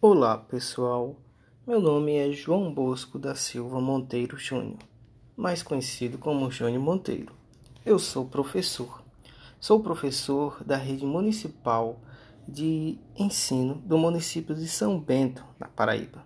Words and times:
Olá 0.00 0.38
pessoal, 0.38 1.16
meu 1.66 1.80
nome 1.80 2.14
é 2.14 2.30
João 2.30 2.72
Bosco 2.72 3.18
da 3.18 3.34
Silva 3.34 3.80
Monteiro 3.80 4.38
Júnior, 4.38 4.78
mais 5.36 5.60
conhecido 5.60 6.18
como 6.18 6.48
Júnior 6.52 6.80
Monteiro. 6.80 7.34
Eu 7.84 7.98
sou 7.98 8.24
professor. 8.24 9.02
Sou 9.58 9.80
professor 9.80 10.62
da 10.62 10.76
rede 10.76 11.04
municipal 11.04 12.00
de 12.46 12.96
ensino 13.16 13.74
do 13.74 13.98
município 13.98 14.54
de 14.54 14.68
São 14.68 15.00
Bento, 15.00 15.44
na 15.58 15.66
Paraíba. 15.66 16.24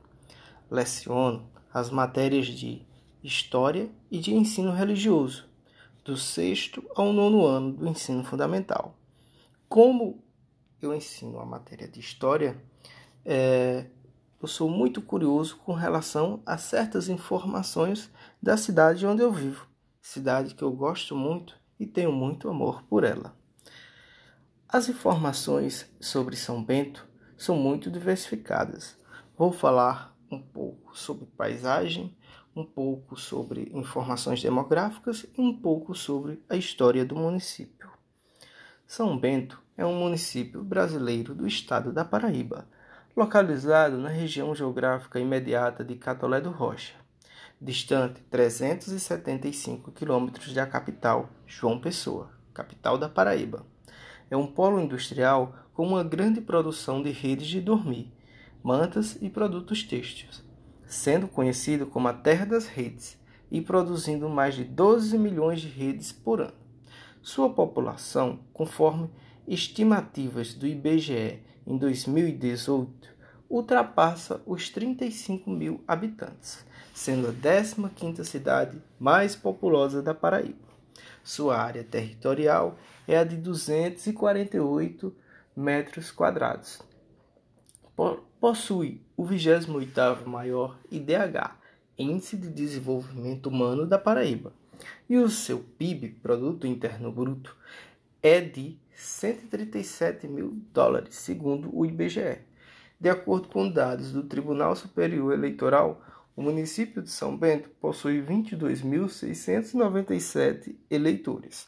Leciono 0.71 1.49
as 1.73 1.89
matérias 1.89 2.49
de 2.49 2.83
História 3.25 3.91
e 4.11 4.19
de 4.19 4.35
Ensino 4.35 4.73
Religioso, 4.73 5.49
do 6.05 6.15
sexto 6.15 6.85
ao 6.95 7.11
nono 7.11 7.47
ano 7.47 7.73
do 7.73 7.89
ensino 7.89 8.23
fundamental. 8.23 8.95
Como 9.67 10.23
eu 10.83 10.95
ensino 10.95 11.41
a 11.41 11.47
matéria 11.47 11.89
de 11.89 12.01
História, 12.01 12.63
é, 13.25 13.87
eu 14.41 14.49
sou 14.49 14.69
muito 14.69 15.01
curioso 15.01 15.57
com 15.59 15.73
relação 15.73 16.43
a 16.45 16.59
certas 16.59 17.09
informações 17.09 18.11
da 18.43 18.57
cidade 18.57 19.07
onde 19.07 19.23
eu 19.23 19.33
vivo, 19.33 19.69
cidade 20.01 20.55
que 20.55 20.63
eu 20.63 20.73
gosto 20.73 21.15
muito 21.15 21.57
e 21.79 21.87
tenho 21.87 22.11
muito 22.11 22.49
amor 22.49 22.83
por 22.85 23.05
ela. 23.05 23.37
As 24.69 24.89
informações 24.89 25.89
sobre 26.01 26.35
São 26.35 26.63
Bento 26.65 27.07
são 27.37 27.57
muito 27.57 27.91
diversificadas. 27.91 28.97
Vou 29.37 29.53
falar 29.53 30.17
um 30.31 30.41
pouco 30.41 30.97
sobre 30.97 31.27
paisagem, 31.27 32.17
um 32.57 32.65
pouco 32.65 33.17
sobre 33.17 33.71
informações 33.73 34.43
demográficas 34.43 35.27
e 35.37 35.41
um 35.41 35.57
pouco 35.57 35.95
sobre 35.95 36.43
a 36.49 36.57
história 36.57 37.05
do 37.05 37.15
município. 37.15 37.91
São 38.87 39.17
Bento 39.17 39.63
é 39.77 39.87
um 39.87 39.99
município 39.99 40.65
brasileiro 40.65 41.35
do 41.35 41.47
estado 41.47 41.93
da 41.93 42.05
Paraíba 42.05 42.67
localizado 43.15 43.99
na 43.99 44.09
região 44.09 44.55
geográfica 44.55 45.21
imediata 45.21 45.85
de 45.85 45.97
Catolé 45.97 46.41
do 46.41 46.51
Rocha, 46.51 46.95
distante 47.61 48.23
375 48.31 49.93
quilômetros 49.93 50.55
da 50.55 50.67
capital, 50.67 51.29
João 51.47 51.79
Pessoa, 51.79 52.31
capital 52.55 52.97
da 52.97 53.11
Paraíba. 53.11 53.67
É 54.31 54.37
um 54.37 54.47
polo 54.47 54.81
industrial 54.81 55.55
com 55.75 55.87
uma 55.87 56.03
grande 56.03 56.41
produção 56.41 57.03
de 57.03 57.11
redes 57.11 57.49
de 57.49 57.61
dormir, 57.61 58.11
mantas 58.63 59.19
e 59.21 59.29
produtos 59.29 59.83
têxteis, 59.83 60.43
sendo 60.87 61.29
conhecido 61.29 61.87
como 61.87 62.09
a 62.09 62.15
Terra 62.15 62.47
das 62.47 62.67
Redes 62.67 63.21
e 63.51 63.61
produzindo 63.61 64.27
mais 64.27 64.55
de 64.55 64.65
12 64.65 65.19
milhões 65.19 65.61
de 65.61 65.69
redes 65.69 66.13
por 66.13 66.41
ano. 66.41 66.63
Sua 67.21 67.51
população, 67.51 68.41
conforme 68.55 69.11
estimativas 69.47 70.55
do 70.55 70.67
IBGE 70.67 71.52
em 71.67 71.77
2018, 71.77 73.09
ultrapassa 73.49 74.41
os 74.47 74.71
35 74.71 75.51
mil 75.51 75.85
habitantes, 75.87 76.65
sendo 76.95 77.29
a 77.29 77.33
15ª 77.33 78.25
cidade 78.25 78.83
mais 78.99 79.37
populosa 79.37 80.03
da 80.03 80.15
Paraíba. 80.15 80.73
Sua 81.23 81.57
área 81.57 81.85
territorial 81.85 82.79
é 83.07 83.19
a 83.19 83.25
de 83.25 83.37
248 83.37 85.15
metros 85.55 86.11
quadrados. 86.11 86.81
Possui 88.41 89.01
o 89.17 89.25
28º 89.25 90.27
maior 90.27 90.79
IDH, 90.91 91.57
Índice 91.97 92.37
de 92.37 92.49
Desenvolvimento 92.49 93.49
Humano 93.49 93.87
da 93.87 93.99
Paraíba, 93.99 94.53
e 95.09 95.17
o 95.19 95.29
seu 95.29 95.61
PIB, 95.61 96.19
Produto 96.23 96.67
Interno 96.67 97.13
Bruto, 97.13 97.57
é 98.23 98.41
de 98.41 98.79
137 98.95 100.29
mil 100.29 100.63
dólares, 100.73 101.17
segundo 101.17 101.77
o 101.77 101.85
IBGE. 101.87 102.39
De 103.01 103.09
acordo 103.09 103.49
com 103.49 103.69
dados 103.69 104.13
do 104.13 104.23
Tribunal 104.23 104.77
Superior 104.77 105.33
Eleitoral, 105.33 106.01
o 106.37 106.43
município 106.43 107.03
de 107.03 107.11
São 107.11 107.37
Bento 107.37 107.69
possui 107.81 108.23
22.697 108.23 110.77
eleitores. 110.91 111.67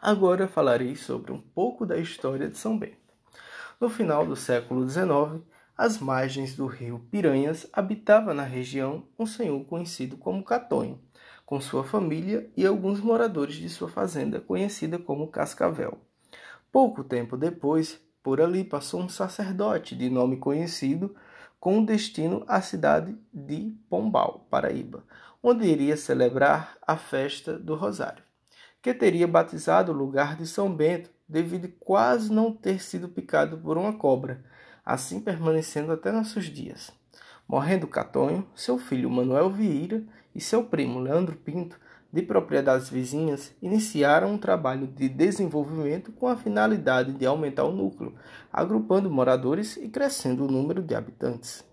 Agora 0.00 0.46
falarei 0.46 0.94
sobre 0.94 1.32
um 1.32 1.40
pouco 1.40 1.84
da 1.84 1.98
história 1.98 2.48
de 2.48 2.56
São 2.56 2.78
Bento. 2.78 2.96
No 3.80 3.88
final 3.88 4.26
do 4.26 4.36
século 4.36 4.88
XIX, 4.88 5.42
às 5.76 5.98
margens 5.98 6.54
do 6.54 6.66
rio 6.66 7.00
Piranhas, 7.10 7.66
habitava 7.72 8.34
na 8.34 8.42
região 8.42 9.06
um 9.18 9.26
senhor 9.26 9.64
conhecido 9.64 10.16
como 10.16 10.44
Catonho, 10.44 11.00
com 11.48 11.62
sua 11.62 11.82
família 11.82 12.46
e 12.54 12.66
alguns 12.66 13.00
moradores 13.00 13.54
de 13.54 13.70
sua 13.70 13.88
fazenda, 13.88 14.38
conhecida 14.38 14.98
como 14.98 15.28
Cascavel. 15.28 15.96
Pouco 16.70 17.02
tempo 17.02 17.38
depois, 17.38 17.98
por 18.22 18.38
ali 18.38 18.62
passou 18.62 19.00
um 19.00 19.08
sacerdote 19.08 19.96
de 19.96 20.10
nome 20.10 20.36
conhecido, 20.36 21.16
com 21.58 21.82
destino 21.82 22.44
à 22.46 22.60
cidade 22.60 23.16
de 23.32 23.74
Pombal, 23.88 24.46
Paraíba, 24.50 25.02
onde 25.42 25.64
iria 25.64 25.96
celebrar 25.96 26.76
a 26.86 26.98
festa 26.98 27.58
do 27.58 27.74
Rosário, 27.74 28.22
que 28.82 28.92
teria 28.92 29.26
batizado 29.26 29.90
o 29.90 29.96
lugar 29.96 30.36
de 30.36 30.46
São 30.46 30.70
Bento 30.70 31.08
devido 31.26 31.66
quase 31.80 32.30
não 32.30 32.52
ter 32.52 32.78
sido 32.82 33.08
picado 33.08 33.56
por 33.56 33.78
uma 33.78 33.94
cobra, 33.94 34.44
assim 34.84 35.18
permanecendo 35.18 35.92
até 35.92 36.12
nossos 36.12 36.44
dias. 36.44 36.92
Morrendo 37.48 37.86
Catonho, 37.86 38.46
seu 38.54 38.76
filho 38.76 39.08
Manuel 39.08 39.48
Vieira 39.48 40.04
e 40.34 40.40
seu 40.40 40.64
primo 40.64 41.00
Leandro 41.00 41.34
Pinto, 41.34 41.80
de 42.12 42.20
propriedades 42.20 42.90
vizinhas, 42.90 43.54
iniciaram 43.62 44.32
um 44.32 44.38
trabalho 44.38 44.86
de 44.86 45.08
desenvolvimento 45.08 46.12
com 46.12 46.28
a 46.28 46.36
finalidade 46.36 47.12
de 47.14 47.24
aumentar 47.24 47.64
o 47.64 47.72
núcleo, 47.72 48.14
agrupando 48.52 49.10
moradores 49.10 49.78
e 49.78 49.88
crescendo 49.88 50.44
o 50.44 50.50
número 50.50 50.82
de 50.82 50.94
habitantes. 50.94 51.64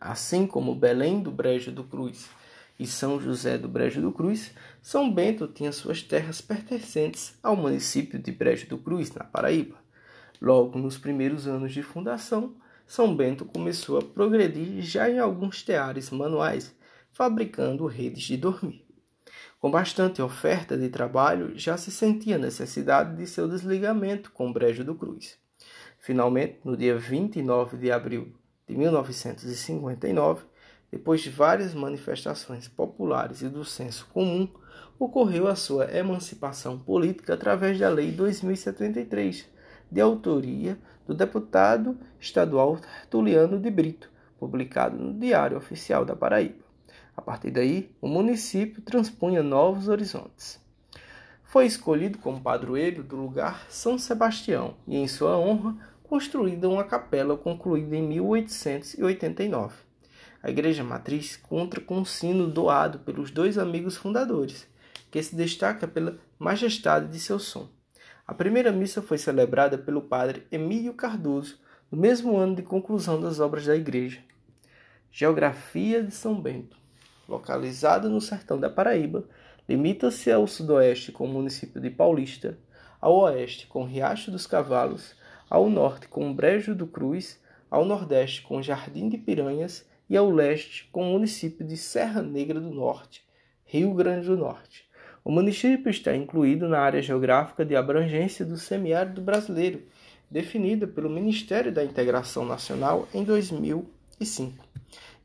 Assim 0.00 0.44
como 0.44 0.74
Belém 0.74 1.22
do 1.22 1.30
Brejo 1.30 1.70
do 1.70 1.84
Cruz 1.84 2.28
e 2.78 2.88
São 2.88 3.20
José 3.20 3.58
do 3.58 3.68
Brejo 3.68 4.00
do 4.00 4.10
Cruz, 4.10 4.52
São 4.82 5.12
Bento 5.12 5.46
tinha 5.46 5.70
suas 5.70 6.02
terras 6.02 6.40
pertencentes 6.40 7.38
ao 7.42 7.54
município 7.54 8.18
de 8.18 8.32
Brejo 8.32 8.68
do 8.68 8.78
Cruz, 8.78 9.12
na 9.12 9.22
Paraíba. 9.22 9.76
Logo 10.40 10.78
nos 10.78 10.96
primeiros 10.96 11.46
anos 11.46 11.72
de 11.72 11.82
fundação, 11.82 12.56
são 12.90 13.14
Bento 13.14 13.44
começou 13.44 13.98
a 13.98 14.02
progredir 14.02 14.82
já 14.82 15.08
em 15.08 15.20
alguns 15.20 15.62
teares 15.62 16.10
manuais, 16.10 16.74
fabricando 17.12 17.86
redes 17.86 18.24
de 18.24 18.36
dormir. 18.36 18.84
Com 19.60 19.70
bastante 19.70 20.20
oferta 20.20 20.76
de 20.76 20.88
trabalho, 20.88 21.56
já 21.56 21.76
se 21.76 21.88
sentia 21.88 22.36
necessidade 22.36 23.16
de 23.16 23.28
seu 23.28 23.46
desligamento 23.46 24.32
com 24.32 24.50
o 24.50 24.52
Brejo 24.52 24.82
do 24.82 24.96
Cruz. 24.96 25.38
Finalmente, 26.00 26.58
no 26.64 26.76
dia 26.76 26.98
29 26.98 27.76
de 27.76 27.92
abril 27.92 28.32
de 28.66 28.76
1959, 28.76 30.46
depois 30.90 31.20
de 31.20 31.30
várias 31.30 31.72
manifestações 31.72 32.66
populares 32.66 33.40
e 33.40 33.48
do 33.48 33.64
senso 33.64 34.08
comum, 34.12 34.48
ocorreu 34.98 35.46
a 35.46 35.54
sua 35.54 35.96
emancipação 35.96 36.76
política 36.76 37.34
através 37.34 37.78
da 37.78 37.88
Lei 37.88 38.10
2073, 38.10 39.48
de 39.90 40.00
autoria 40.00 40.78
do 41.06 41.14
deputado 41.14 41.98
estadual 42.20 42.76
Tertuliano 42.76 43.58
de 43.58 43.70
Brito, 43.70 44.10
publicado 44.38 44.96
no 44.96 45.12
Diário 45.12 45.56
Oficial 45.56 46.04
da 46.04 46.14
Paraíba. 46.14 46.64
A 47.16 47.22
partir 47.22 47.50
daí, 47.50 47.90
o 48.00 48.08
município 48.08 48.80
transpunha 48.80 49.42
novos 49.42 49.88
horizontes. 49.88 50.60
Foi 51.44 51.66
escolhido 51.66 52.18
como 52.18 52.40
padroeiro 52.40 53.02
do 53.02 53.16
lugar 53.16 53.66
São 53.68 53.98
Sebastião 53.98 54.76
e, 54.86 54.96
em 54.96 55.08
sua 55.08 55.36
honra, 55.36 55.76
construída 56.04 56.68
uma 56.68 56.84
capela 56.84 57.36
concluída 57.36 57.96
em 57.96 58.02
1889. 58.02 59.74
A 60.42 60.48
igreja 60.48 60.82
matriz 60.82 61.36
conta 61.36 61.80
com 61.80 61.98
um 61.98 62.04
sino 62.04 62.46
doado 62.46 63.00
pelos 63.00 63.30
dois 63.30 63.58
amigos 63.58 63.96
fundadores, 63.96 64.66
que 65.10 65.22
se 65.22 65.36
destaca 65.36 65.86
pela 65.86 66.18
majestade 66.38 67.08
de 67.08 67.18
seu 67.18 67.38
som. 67.38 67.68
A 68.30 68.34
primeira 68.34 68.70
missa 68.70 69.02
foi 69.02 69.18
celebrada 69.18 69.76
pelo 69.76 70.02
padre 70.02 70.46
Emílio 70.52 70.94
Cardoso, 70.94 71.58
no 71.90 71.98
mesmo 71.98 72.36
ano 72.36 72.54
de 72.54 72.62
conclusão 72.62 73.20
das 73.20 73.40
obras 73.40 73.66
da 73.66 73.74
igreja. 73.74 74.20
Geografia 75.10 76.00
de 76.00 76.14
São 76.14 76.40
Bento. 76.40 76.76
Localizado 77.28 78.08
no 78.08 78.20
sertão 78.20 78.56
da 78.56 78.70
Paraíba, 78.70 79.24
limita-se 79.68 80.30
ao 80.30 80.46
sudoeste 80.46 81.10
com 81.10 81.24
o 81.24 81.28
município 81.28 81.80
de 81.80 81.90
Paulista, 81.90 82.56
ao 83.00 83.16
oeste 83.16 83.66
com 83.66 83.82
Riacho 83.82 84.30
dos 84.30 84.46
Cavalos, 84.46 85.16
ao 85.50 85.68
norte 85.68 86.06
com 86.06 86.32
Brejo 86.32 86.72
do 86.72 86.86
Cruz, 86.86 87.42
ao 87.68 87.84
nordeste 87.84 88.42
com 88.42 88.62
Jardim 88.62 89.08
de 89.08 89.18
Piranhas 89.18 89.84
e 90.08 90.16
ao 90.16 90.30
leste 90.30 90.88
com 90.92 91.02
o 91.02 91.12
município 91.14 91.66
de 91.66 91.76
Serra 91.76 92.22
Negra 92.22 92.60
do 92.60 92.70
Norte, 92.70 93.24
Rio 93.64 93.92
Grande 93.92 94.28
do 94.28 94.36
Norte. 94.36 94.88
O 95.22 95.30
município 95.30 95.90
está 95.90 96.16
incluído 96.16 96.68
na 96.68 96.80
área 96.80 97.02
geográfica 97.02 97.64
de 97.64 97.76
abrangência 97.76 98.44
do 98.44 98.56
semiárido 98.56 99.20
brasileiro, 99.20 99.82
definida 100.30 100.86
pelo 100.86 101.10
Ministério 101.10 101.70
da 101.70 101.84
Integração 101.84 102.44
Nacional 102.46 103.06
em 103.12 103.22
2005. 103.22 104.64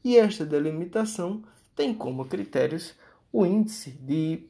E 0.04 0.18
esta 0.18 0.46
delimitação 0.46 1.44
tem 1.76 1.94
como 1.94 2.26
critérios 2.26 2.94
o 3.32 3.46
índice 3.46 3.92
de 3.92 4.48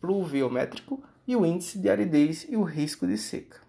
pluviométrico 0.00 1.02
e 1.26 1.36
o 1.36 1.46
índice 1.46 1.78
de 1.78 1.88
aridez 1.88 2.46
e 2.48 2.56
o 2.56 2.62
risco 2.62 3.06
de 3.06 3.16
seca. 3.16 3.60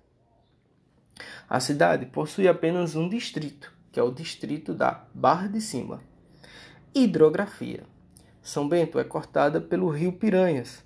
A 1.47 1.59
cidade 1.59 2.07
possui 2.07 2.47
apenas 2.47 2.95
um 2.95 3.07
distrito, 3.07 3.71
que 3.91 3.99
é 3.99 4.03
o 4.03 4.11
distrito 4.11 4.73
da 4.73 5.05
Barra 5.13 5.47
de 5.47 5.61
Cima. 5.61 6.01
Hidrografia. 6.93 7.83
São 8.41 8.67
Bento 8.67 8.99
é 8.99 9.03
cortada 9.03 9.61
pelo 9.61 9.89
rio 9.89 10.11
Piranhas, 10.13 10.83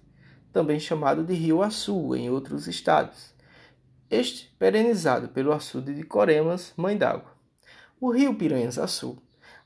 também 0.51 0.79
chamado 0.79 1.23
de 1.23 1.33
Rio 1.33 1.61
Açu 1.61 2.15
em 2.15 2.29
outros 2.29 2.67
estados. 2.67 3.33
Este 4.09 4.53
perenizado 4.57 5.27
pelo 5.29 5.51
açude 5.51 5.93
de 5.93 6.03
Coremas, 6.03 6.73
mãe 6.77 6.97
d'água. 6.97 7.31
O 7.99 8.11
rio 8.11 8.35
Piranhas 8.35 8.77
Açu, 8.77 9.17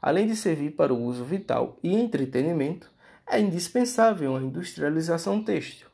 além 0.01 0.25
de 0.25 0.35
servir 0.35 0.71
para 0.71 0.93
o 0.93 1.03
uso 1.03 1.23
vital 1.23 1.77
e 1.83 1.95
entretenimento, 1.95 2.89
é 3.27 3.39
indispensável 3.39 4.35
à 4.35 4.41
industrialização 4.41 5.43
têxtil, 5.43 5.87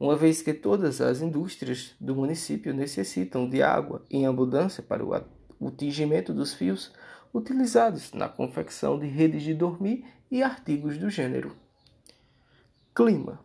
uma 0.00 0.16
vez 0.16 0.42
que 0.42 0.52
todas 0.52 1.00
as 1.00 1.20
indústrias 1.20 1.94
do 2.00 2.16
município 2.16 2.74
necessitam 2.74 3.48
de 3.48 3.62
água 3.62 4.04
em 4.10 4.26
abundância 4.26 4.82
para 4.82 5.04
o 5.04 5.70
tingimento 5.70 6.34
dos 6.34 6.52
fios 6.52 6.92
utilizados 7.32 8.12
na 8.12 8.28
confecção 8.28 8.98
de 8.98 9.06
redes 9.06 9.42
de 9.42 9.54
dormir 9.54 10.04
e 10.30 10.42
artigos 10.42 10.98
do 10.98 11.08
gênero. 11.08 11.56
Clima. 12.94 13.38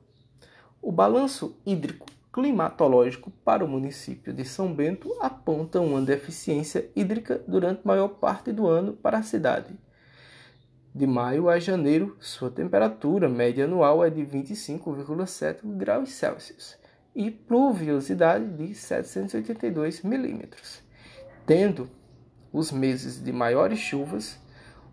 O 0.82 0.92
balanço 0.92 1.58
hídrico 1.66 2.06
climatológico 2.32 3.32
para 3.44 3.66
o 3.66 3.68
município 3.68 4.32
de 4.32 4.46
São 4.46 4.74
Bento 4.74 5.12
aponta 5.20 5.82
uma 5.82 6.02
deficiência 6.02 6.90
hídrica 6.96 7.44
durante 7.48 7.86
maior 7.86 8.10
parte 8.10 8.52
do 8.52 8.68
ano 8.68 8.94
para 8.94 9.18
a 9.18 9.24
cidade. 9.24 9.76
De 10.94 11.08
maio 11.08 11.50
a 11.50 11.60
janeiro, 11.60 12.16
sua 12.20 12.50
temperatura 12.50 13.28
média 13.28 13.66
anual 13.66 14.06
é 14.06 14.10
de 14.10 14.22
25,7 14.22 15.60
graus 15.64 16.12
Celsius 16.12 16.78
e 17.16 17.32
pluviosidade 17.32 18.46
de 18.46 18.74
782 18.76 20.04
milímetros, 20.04 20.84
tendo 21.46 21.90
os 22.54 22.72
meses 22.72 23.24
de 23.24 23.32
maiores 23.32 23.80
chuvas 23.80 24.40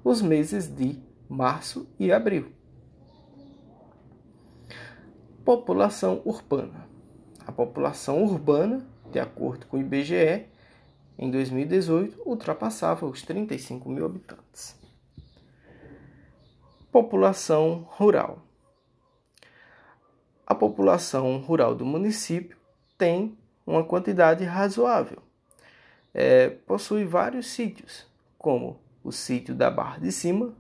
os 0.04 0.20
meses 0.20 0.69
de 0.69 0.98
março 1.28 1.88
e 1.98 2.12
abril. 2.12 2.52
População 5.44 6.23
urbana. 6.25 6.88
A 7.46 7.52
população 7.52 8.25
urbana, 8.25 8.87
de 9.12 9.20
acordo 9.20 9.67
com 9.67 9.76
o 9.76 9.81
IBGE, 9.81 10.46
em 11.19 11.31
2018 11.31 12.23
ultrapassava 12.25 13.05
os 13.05 13.20
35 13.20 13.87
mil 13.91 14.06
habitantes. 14.06 14.75
População 16.91 17.87
rural. 17.91 18.38
A 20.46 20.55
população 20.55 21.37
rural 21.37 21.75
do 21.75 21.85
município 21.85 22.56
tem 22.97 23.37
uma 23.67 23.85
quantidade 23.85 24.44
razoável. 24.44 25.19
É, 26.14 26.49
possui 26.49 27.05
vários 27.05 27.49
sítios, 27.49 28.06
como 28.38 28.81
o 29.02 29.12
sítio 29.12 29.55
da 29.55 29.70
Barra 29.70 29.99
de 29.99 30.11
Cima, 30.11 30.55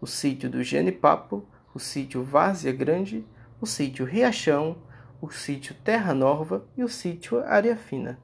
o 0.00 0.06
sítio 0.06 0.48
do 0.48 0.62
Genipapo, 0.62 1.46
o 1.74 1.78
sítio 1.78 2.24
Várzea 2.24 2.72
Grande, 2.72 3.26
o 3.62 3.66
sítio 3.66 4.04
Riachão, 4.04 4.76
o 5.20 5.30
sítio 5.30 5.72
Terra 5.84 6.12
Nova 6.12 6.66
e 6.76 6.82
o 6.82 6.88
sítio 6.88 7.38
Área 7.44 7.76
Fina. 7.76 8.18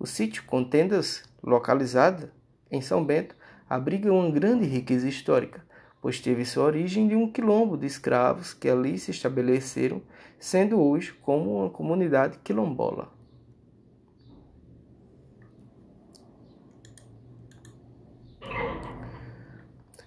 O 0.00 0.04
sítio 0.04 0.42
Contendas, 0.46 1.22
localizado 1.40 2.28
em 2.68 2.80
São 2.80 3.04
Bento, 3.04 3.36
abriga 3.70 4.12
uma 4.12 4.28
grande 4.28 4.66
riqueza 4.66 5.08
histórica, 5.08 5.64
pois 6.02 6.18
teve 6.18 6.44
sua 6.44 6.64
origem 6.64 7.06
de 7.06 7.14
um 7.14 7.30
quilombo 7.30 7.76
de 7.76 7.86
escravos 7.86 8.52
que 8.52 8.68
ali 8.68 8.98
se 8.98 9.12
estabeleceram, 9.12 10.02
sendo 10.40 10.80
hoje 10.80 11.12
como 11.12 11.60
uma 11.60 11.70
comunidade 11.70 12.36
quilombola. 12.42 13.12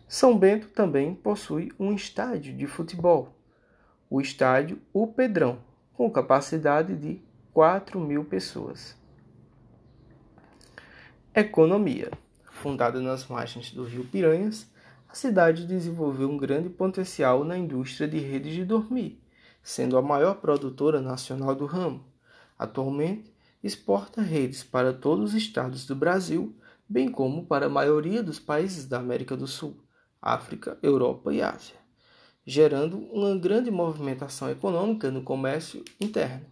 São 0.09 0.38
Bento 0.38 0.68
também 0.68 1.15
possui 1.15 1.71
um 1.80 1.94
estádio 1.94 2.53
de 2.53 2.68
futebol, 2.68 3.40
o 4.11 4.19
estádio 4.19 4.77
O 4.91 5.07
Pedrão, 5.07 5.59
com 5.93 6.11
capacidade 6.11 6.97
de 6.97 7.21
4 7.53 7.97
mil 7.97 8.25
pessoas. 8.25 8.93
Economia. 11.33 12.11
Fundada 12.43 12.99
nas 12.99 13.25
margens 13.27 13.71
do 13.71 13.85
rio 13.85 14.03
Piranhas, 14.03 14.69
a 15.07 15.15
cidade 15.15 15.65
desenvolveu 15.65 16.29
um 16.29 16.35
grande 16.35 16.67
potencial 16.67 17.45
na 17.45 17.57
indústria 17.57 18.05
de 18.05 18.19
redes 18.19 18.53
de 18.53 18.65
dormir, 18.65 19.17
sendo 19.63 19.97
a 19.97 20.01
maior 20.01 20.41
produtora 20.41 20.99
nacional 20.99 21.55
do 21.55 21.65
ramo. 21.65 22.03
Atualmente, 22.59 23.33
exporta 23.63 24.21
redes 24.21 24.61
para 24.61 24.91
todos 24.91 25.29
os 25.29 25.33
estados 25.35 25.85
do 25.85 25.95
Brasil, 25.95 26.53
bem 26.87 27.09
como 27.09 27.45
para 27.45 27.67
a 27.67 27.69
maioria 27.69 28.21
dos 28.21 28.39
países 28.39 28.85
da 28.85 28.99
América 28.99 29.37
do 29.37 29.47
Sul, 29.47 29.77
África, 30.21 30.77
Europa 30.83 31.33
e 31.33 31.41
Ásia 31.41 31.80
gerando 32.45 32.97
uma 33.11 33.38
grande 33.38 33.69
movimentação 33.69 34.49
econômica 34.49 35.11
no 35.11 35.21
comércio 35.21 35.83
interno. 35.99 36.45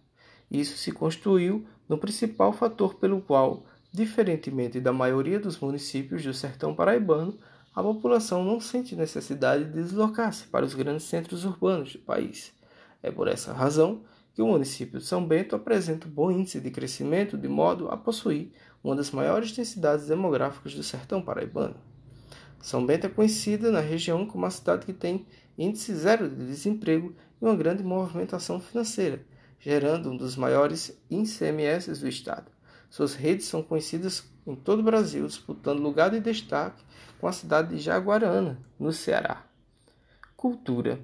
Isso 0.50 0.76
se 0.76 0.92
construiu 0.92 1.66
no 1.88 1.98
principal 1.98 2.52
fator 2.52 2.94
pelo 2.94 3.20
qual, 3.20 3.64
diferentemente 3.92 4.80
da 4.80 4.92
maioria 4.92 5.38
dos 5.38 5.58
municípios 5.58 6.22
do 6.22 6.32
sertão 6.32 6.74
paraibano, 6.74 7.36
a 7.74 7.82
população 7.82 8.44
não 8.44 8.60
sente 8.60 8.96
necessidade 8.96 9.64
de 9.64 9.72
deslocar-se 9.72 10.46
para 10.48 10.64
os 10.64 10.74
grandes 10.74 11.04
centros 11.04 11.44
urbanos 11.44 11.92
do 11.92 12.00
país. 12.00 12.52
É 13.02 13.10
por 13.10 13.28
essa 13.28 13.52
razão 13.52 14.02
que 14.34 14.42
o 14.42 14.46
município 14.46 14.98
de 14.98 15.06
São 15.06 15.26
Bento 15.26 15.56
apresenta 15.56 16.06
um 16.06 16.10
bom 16.10 16.30
índice 16.30 16.60
de 16.60 16.70
crescimento, 16.70 17.36
de 17.36 17.48
modo 17.48 17.88
a 17.88 17.96
possuir 17.96 18.52
uma 18.82 18.96
das 18.96 19.10
maiores 19.10 19.52
densidades 19.52 20.06
demográficas 20.06 20.74
do 20.74 20.82
sertão 20.82 21.22
paraibano. 21.22 21.76
São 22.60 22.84
Bento 22.84 23.06
é 23.06 23.10
conhecida 23.10 23.70
na 23.70 23.80
região 23.80 24.26
como 24.26 24.44
a 24.44 24.50
cidade 24.50 24.84
que 24.84 24.92
tem 24.92 25.26
índice 25.56 25.94
zero 25.94 26.28
de 26.28 26.46
desemprego 26.46 27.14
e 27.40 27.44
uma 27.44 27.56
grande 27.56 27.82
movimentação 27.82 28.60
financeira, 28.60 29.24
gerando 29.58 30.10
um 30.10 30.16
dos 30.16 30.36
maiores 30.36 30.98
ICMS 31.10 31.98
do 31.98 32.08
Estado. 32.08 32.50
Suas 32.90 33.14
redes 33.14 33.46
são 33.46 33.62
conhecidas 33.62 34.24
em 34.46 34.54
todo 34.54 34.80
o 34.80 34.84
Brasil, 34.84 35.26
disputando 35.26 35.80
lugar 35.80 36.10
de 36.10 36.20
destaque 36.20 36.82
com 37.20 37.26
a 37.26 37.32
cidade 37.32 37.76
de 37.76 37.78
Jaguarana, 37.78 38.58
no 38.78 38.92
Ceará. 38.92 39.44
Cultura. 40.36 41.00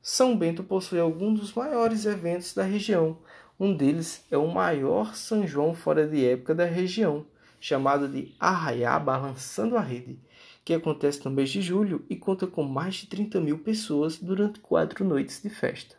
São 0.00 0.36
Bento 0.36 0.62
possui 0.62 1.00
alguns 1.00 1.40
dos 1.40 1.52
maiores 1.54 2.04
eventos 2.04 2.54
da 2.54 2.62
região. 2.62 3.18
Um 3.58 3.74
deles 3.74 4.24
é 4.30 4.36
o 4.36 4.46
maior 4.46 5.14
São 5.14 5.46
João 5.46 5.74
fora 5.74 6.06
de 6.06 6.24
época 6.24 6.54
da 6.54 6.64
região, 6.64 7.26
chamado 7.58 8.06
de 8.06 8.34
Arraiá 8.38 8.98
Balançando 8.98 9.76
a 9.76 9.80
Rede, 9.80 10.18
que 10.64 10.72
acontece 10.72 11.24
no 11.24 11.30
mês 11.30 11.50
de 11.50 11.60
julho 11.60 12.04
e 12.08 12.16
conta 12.16 12.46
com 12.46 12.64
mais 12.64 12.94
de 12.94 13.06
30 13.06 13.40
mil 13.40 13.58
pessoas 13.58 14.18
durante 14.18 14.60
quatro 14.60 15.04
noites 15.04 15.42
de 15.42 15.50
festa. 15.50 15.96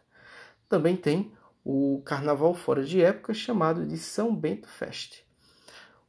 Também 0.67 0.95
tem 0.95 1.31
o 1.63 2.01
carnaval 2.03 2.53
fora 2.53 2.83
de 2.83 3.01
época 3.01 3.33
chamado 3.33 3.85
de 3.85 3.97
São 3.97 4.35
Bento 4.35 4.67
Fest. 4.67 5.23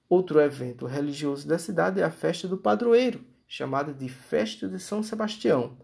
Outro 0.09 0.41
evento 0.41 0.87
religioso 0.87 1.47
da 1.47 1.59
cidade 1.59 2.01
é 2.01 2.05
a 2.05 2.11
festa 2.11 2.49
do 2.49 2.57
padroeiro, 2.57 3.25
chamada 3.47 3.93
de 3.93 4.09
Festa 4.09 4.69
de 4.69 4.79
São 4.79 5.03
Sebastião. 5.03 5.77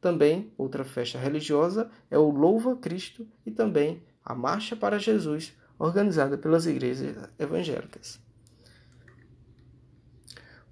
Também 0.00 0.52
outra 0.56 0.84
festa 0.84 1.18
religiosa 1.18 1.90
é 2.10 2.18
o 2.18 2.30
Louva 2.30 2.76
Cristo 2.76 3.28
e 3.44 3.50
também 3.50 4.02
a 4.24 4.34
Marcha 4.34 4.74
para 4.74 4.98
Jesus, 4.98 5.56
organizada 5.78 6.36
pelas 6.38 6.66
igrejas 6.66 7.28
evangélicas. 7.38 8.20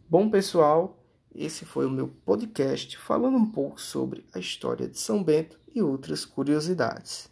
Bom, 0.08 0.30
pessoal, 0.30 1.05
esse 1.36 1.64
foi 1.64 1.86
o 1.86 1.90
meu 1.90 2.08
podcast 2.24 2.96
falando 2.98 3.36
um 3.36 3.50
pouco 3.50 3.80
sobre 3.80 4.24
a 4.32 4.38
história 4.38 4.88
de 4.88 4.98
São 4.98 5.22
Bento 5.22 5.58
e 5.74 5.82
outras 5.82 6.24
curiosidades. 6.24 7.28